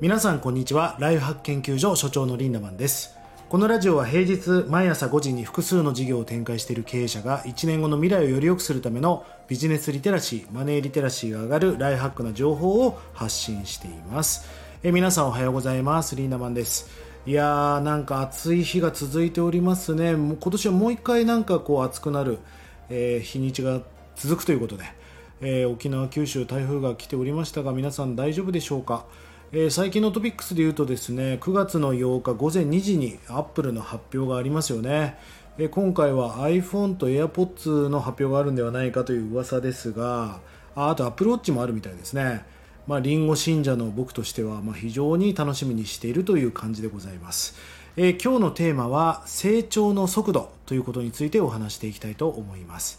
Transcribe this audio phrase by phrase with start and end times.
[0.00, 0.96] 皆さんこんにちは。
[0.98, 3.16] ライフハック研究所所長のリンダマンです。
[3.48, 14.48] このラジオは平日毎朝5時に複数の事業を展開している経営者が1年後の未来をより良くするためのビジネスリテラシーマネーリテラシーが上がるライフハックな情報を発信しています。
[14.82, 16.16] え皆さんおはようございます。
[16.16, 16.90] リンダマンです。
[17.24, 20.12] いやーなんか暑い日が続いておりますね。
[20.12, 22.40] 今年はもう一回なんかこう暑くなる、
[22.90, 23.80] えー、日にちが
[24.16, 24.84] 続くということで、
[25.40, 29.06] えー、沖縄九州台風が来ておりましたが皆さん大丈夫でしょうか？
[29.56, 35.16] えー、最近のトピックスで言うとですね9月の8日午前2時にアップルの発表がありますよね、
[35.58, 40.40] えー、今回は iPhone と AirPods の発表があるんではないかという噂ですが
[40.74, 42.44] ああと Apple Watch もあるみたいですね。
[42.88, 47.54] まあ、リンゴ信者の僕としては、まあ、非常に楽しみにしているという感じでございます、
[47.96, 52.98] えー、今日のテーマは成長の速度ということについてお話していきたいと思います。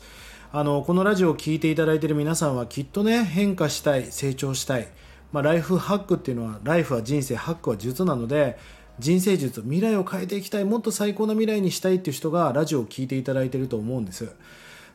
[0.53, 4.87] あのこのラジオを聴いていただいている皆さんはきっとね変化したい成長したい
[5.35, 8.57] まあ、ライフハックっていうのはライフは人生ハックは術なので
[8.99, 14.29] 人生術未来を変えていきたいもっと最高な未来にしたいっていう人がラジオを聴いていただいてると思うんです。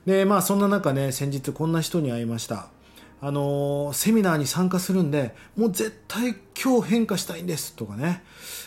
[0.06, 2.68] でまあそんな中ね先日こんな人に会いました。
[3.20, 8.22] あのセミナーに参加するんでもう絶対今日変化したいんですとかね。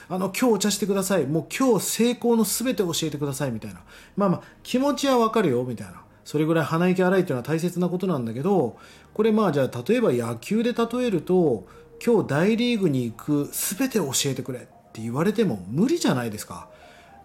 [0.09, 1.25] あの今日お茶してください。
[1.25, 3.81] もう今日成功の全て教えてくださいみたいな。
[4.16, 6.03] まあまあ気持ちはわかるよみたいな。
[6.25, 8.77] それぐらい鼻息荒いっていうのは大切なことなんだけど
[9.13, 11.66] これまあじゃあ例えば野球で例えると
[12.05, 16.67] 今日大リーグに行く全て教えてくれって言われても無理じゃないですか。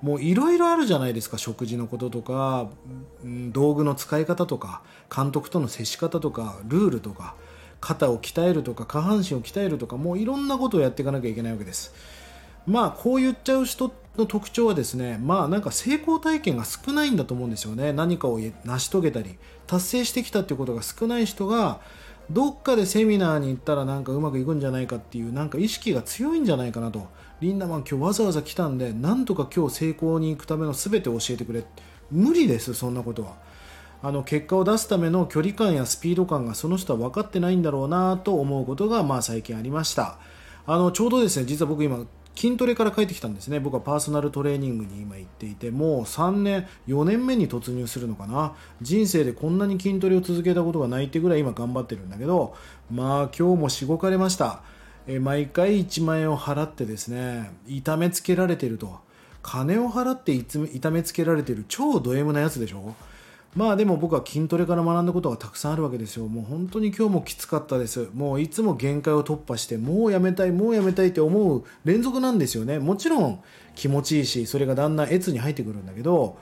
[0.01, 2.69] もういろいろあるじゃないですか食事のこととか
[3.25, 4.83] 道具の使い方とか
[5.15, 7.35] 監督との接し方とかルールとか
[7.81, 11.93] 肩を鍛えるとか下半身を鍛えるとかもういろんなことをやっていかなきゃいけないわけです。
[12.67, 17.93] まあこう言っちゃう人の特徴はですねまあなんか成功体験が少ないんだと思うんですよね。
[17.93, 21.81] 何かを成し遂げたり達成してきたっていうことが少ない人が
[22.31, 27.07] どっかでセミナーに行ったらなんかうまくいくんじゃないかっていうなんか意識が強いんじゃないかなと。
[27.41, 31.65] リンダマン今日わざわざ来たんでなんとか今日成功に行くための全てを教えてくれ。
[32.11, 33.37] 無理ですそんなことは。
[34.03, 40.19] あの結果を出すための距離感やスピード感がその人は分かってないんだろうなと思うことがまあ最近ありました。
[40.67, 42.05] あのちょうどですね実は僕今
[42.39, 43.59] 筋トレから帰ってきたんですね。
[43.59, 48.55] 僕はパーソナルトレーニングに今行っていてもう3年4年目に突入するのかな。
[48.81, 52.55] 人生でこんなに筋トレを続けたことがないってぐらい今頑張ってるんだけど
[52.93, 54.63] まあ今日もしごかれました。
[55.09, 59.01] え毎回1万円を払ってですね痛めつけられてると。
[59.43, 62.95] 金を払って痛めつけられてる超ド M なやつでしょ？
[63.57, 66.27] まあでも僕は筋トレから学んだことがたくさんあるわけですよ。
[66.29, 68.09] もう本当に今日もきつかったです。
[68.15, 72.79] もういつも限界を突破して、もうやめたい、もうやめたいって思う連続なんですよね。
[72.79, 73.41] もちろん
[73.75, 76.39] 気持ちいいし、それがだんだん越に入ってくるんだけど、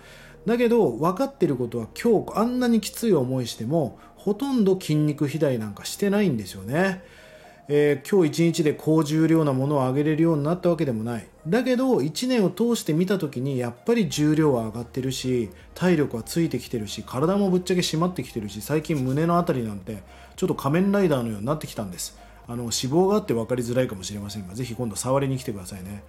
[0.47, 7.03] だけど分かってることは今日あんなにきつい思いしても、ほとんど筋肉肥大なんかしてないんですよね。
[7.69, 11.27] えー、今日一日で高重量なものを上げれるようになったわけでもない。
[11.49, 20.03] だけど1年を通して見た時にやっぱり重量は上がってるし体力はついてきてるし体もぶっちゃけ締まってきてるし最近胸の辺りなんて
[20.37, 22.19] ちょっと仮面ライダーのようになってきたんです。
[22.49, 26.05] あの脂肪があって分かりづらいかもしれませんがぜひ今度触りに来てくださいね。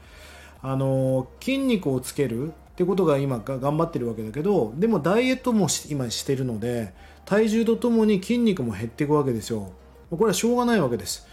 [0.61, 6.93] あの筋肉をつけるってことが今頑張ってるわけだけどでもダイエットも今してるので
[7.25, 9.71] 体重とともに筋肉も減っていくわけですよ。
[10.11, 11.27] これはしょうがないわけです。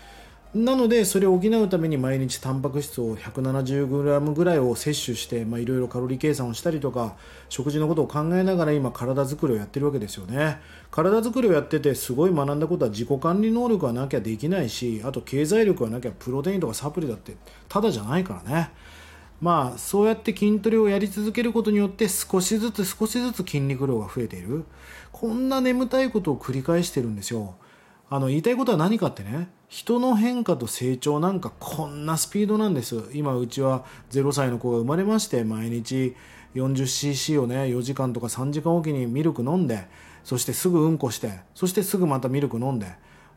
[0.54, 7.16] なのでそれを補うために毎日タンパク質を 170g ぐらいを摂取していろいろカロリー計算をしたりとか
[7.48, 10.60] 食事のことを考えながら今体作りをやってるわけですよね。
[10.92, 17.34] 体作りをやっててすごい学んだことは自己管理能力がなきゃできないしあと経済力がなきゃプロテインとかサプリだって
[17.68, 18.70] ただじゃないからね。
[19.40, 24.64] まあそうやって筋トレをやり続けることによって少しずつ少しずつ筋肉量が増えている。
[25.10, 27.56] こんな眠たいことを繰り返してるんですよ。
[28.14, 33.10] あの言いたいことは何かってね人の変化と成長なんかこんなスピードなんです。
[33.12, 36.14] 今うちは0歳の子が生まれまして毎日
[36.54, 39.88] 40cc をね4時間とか3時間おきにミルク飲んで
[40.22, 42.86] そしてすぐうんこしてそしてすぐまたミルク飲んで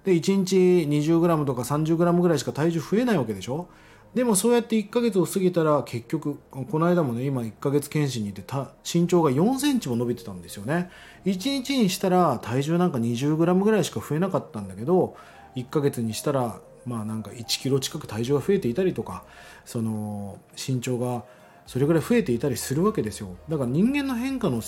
[0.06, 0.56] で1日
[0.88, 3.68] 20g とか 30g ぐらいしか体重増えないわけでしょ。
[4.14, 10.90] でもそうやって1ヶ月を過ぎたら結局この間もね今1ヶ月検診に行って身長が4センチも伸びてたんですよね。
[11.26, 15.16] 1日にしたら体重なんか 20g ぐらいしか増えなかったんだけど
[15.56, 19.24] 1ヶ月にしたらまあなんか1キロ近く体重が増えていたりとか
[19.66, 21.24] その身長が
[21.68, 23.36] それぐらい増えていたりするわけですよ。
[23.50, 24.62] だから人間の変化の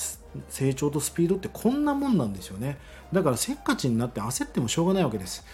[0.50, 2.78] 成長とスピードってこんなもんなんですよね。
[3.14, 5.46] だからせっかちになって焦ってもしょうがないわけです。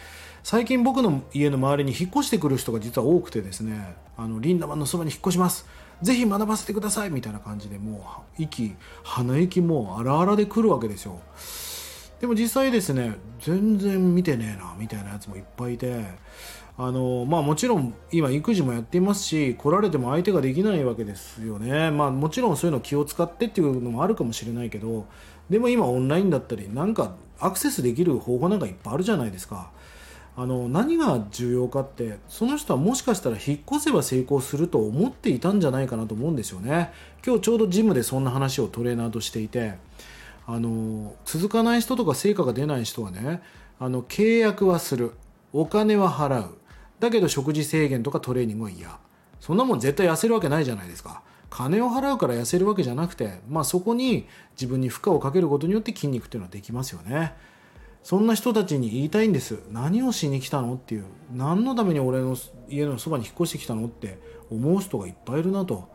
[0.46, 5.66] 最近僕の家の周りに引っ越してくる人が実は多くてですねあのリンダマンのそばに引っ越します。
[6.04, 7.10] ぜひ学ばせてください。
[7.10, 11.20] みたいな感じでもう息鼻息も荒々で来るわけですよ。
[12.22, 16.06] でも実際ですね全然見てねえなみたいなやつもいっぱいいて
[16.78, 25.08] あのまあ、もちろん今育児もやっていますし来られても相手ができないわけですよね、まあ、もちろんそういうの気を使ってっていうのもあるかもしれないけど
[25.50, 29.72] でも今オンラインだったりなんかアクセスできる方法なんかいっぱいあるじゃないですか。
[30.38, 36.92] あの何が重要かってその人はもしかしたら引っ越せば成功すると思っていたんじゃないかなと思うんですよね。
[37.26, 39.76] 今日ちょうどジムでそんな話をトレーナーとしていて
[40.46, 43.42] あの続かない人とか成果が出ない人はね
[43.80, 45.14] あの契約はする。
[45.54, 46.58] お金は払う。
[47.00, 49.00] だけど食事制限とかトレーニングは嫌
[49.40, 51.22] そんなもん絶対痩せるわけないじゃないですか。
[51.50, 57.34] 金を払うから痩せるわけじゃなくて、まあ、そこに自分に負荷をかけることによって筋肉っていうのはできますよね。
[58.06, 59.58] そんな人たちに言いたいんです。
[59.72, 61.06] 何をしに来たのっていう。
[61.34, 62.38] 何のために俺の
[62.70, 64.20] 家のそばに引っ越してきたのって。
[64.52, 65.90] 思う人がいっぱいいるなと。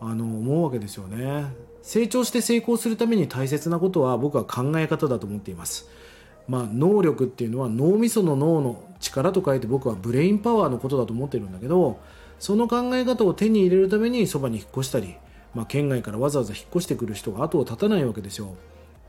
[0.00, 1.44] あの思うわけですよね。
[1.82, 5.90] 成長して成功するために大切なことは僕は考え方だと思っています。
[6.48, 12.00] まあ、能力っていうのは脳みその脳の力と書いて僕はブレインパワーのことだと思ってるんだけど
[12.38, 15.14] その考え方を手に入れるためにそばに引っ越したり、
[15.54, 18.54] まあ、県外からわざわざ引っ越してくる人が後を絶たないわけですよ。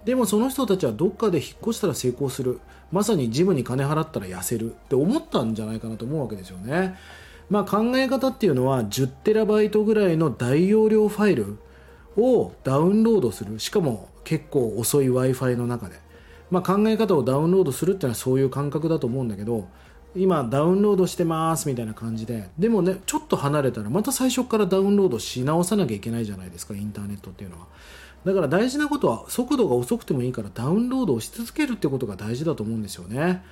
[0.05, 2.59] でもその人たちはどっかで引っ越したら成功する。
[2.91, 4.71] まさにジムに金払ったら痩せる。
[4.71, 6.95] って思ったんじゃないかなと思うわけですよね。
[7.49, 11.57] まあ考え方っていうのは10テラバイトぐらいの大容量ファイル
[12.17, 13.59] をダウンロードする。
[13.59, 16.09] しかも結構遅い w i f i の中で。
[16.51, 19.67] まあ、考え方をダウンロードするっていうのはそういう感覚だと思うんだけど
[20.15, 22.49] 今ダウンロードしてますみたいな感じで。
[22.57, 27.67] でもねちょっと離れたらまた最初からダウンロードし直さなきゃいけないじゃないですかインターネットっていうのは。
[28.25, 33.43] だから大事なことは速度が遅くてもいいからダウンロードをし続けるってことが大事だと思うんですよね。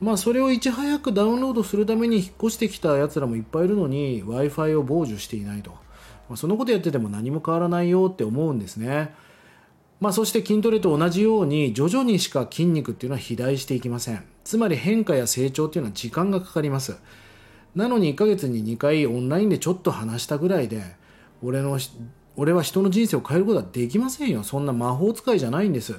[0.00, 9.14] まあそれをいち早くダウンロードするために引っ越してきたやつらもいっぱいいるのに w i f i を傍受していないと、まあ、そのことやってても何も変わらないよって思うんですね。
[10.00, 14.24] まあ、そして筋トレと同じように徐々にしか筋肉っていうのは肥大していきません。
[14.42, 16.96] つまり変化や成長っていうのは時間がかかります。
[17.74, 20.82] なのに1ヶ月に2回オンラインでちょっと話したぐらいで
[21.42, 21.78] 俺の
[22.36, 24.42] 俺は人の人生を変えることはできませんよ。
[24.42, 25.94] そんな魔法使いじゃないんです。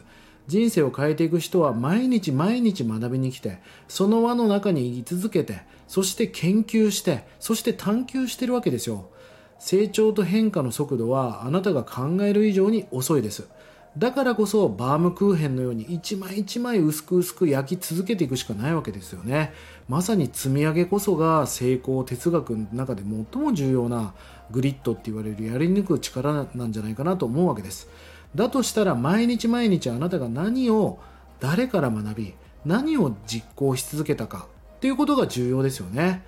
[0.48, 9.10] 人生を変えていく人は毎日毎日学びに来てその輪の中に居続けてそして研究してそして探求してるわけですよ。
[9.58, 13.48] 成長と変化の速度はあなたが考える以上に遅いです。
[13.98, 19.54] だからこそバームクーヘンのように一枚一枚薄く薄く焼き続けていくしかないわけですよね。
[19.88, 24.14] まさに積み上げこそが成功哲学の中で最も重要な
[24.52, 27.88] グリッドって言われるやり抜く力なんじゃないかなと思うわけです。
[28.36, 31.00] だとしたら毎日毎日あなたが何を
[31.40, 32.34] 誰から学び
[32.66, 36.22] 何を実行し続けたかっていうことが重要ですよね。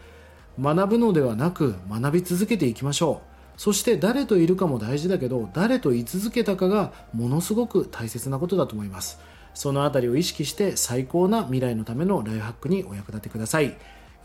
[0.59, 3.36] 学ぶのではなく学び続けていきましょう。
[3.57, 9.19] そして誰といるかも大事だけど誰と居続けたかがものすごく大切なことだと思います。
[9.53, 13.75] そのあたりを意識して最高な未来のためのライフハックにお役立てください。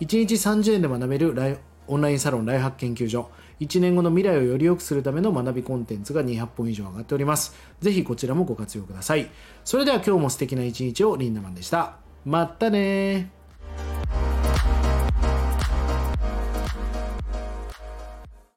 [0.01, 1.59] 1日30円で学べるライ
[1.89, 3.31] オンラインサロンライフハック研究所。
[3.61, 7.55] 1年後の未来をより良くするための学びコンテンツが200本以上上がっております。
[7.81, 9.31] ぜひこちらもご活用ください。
[9.65, 11.97] それでは今日も素敵な一日をリンダマンでした。
[12.25, 13.42] まったね